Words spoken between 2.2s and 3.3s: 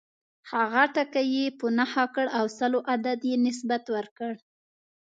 او سلو عدد